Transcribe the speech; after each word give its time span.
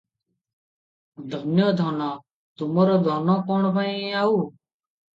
ଧନ୍ୟ 1.35 1.69
ଧନ! 1.83 2.09
ତୁମର 2.63 2.99
ଧନ 3.11 3.39
କଣ 3.53 3.75
ପାଇଁ 3.81 3.97
ଆଉ। 4.27 4.37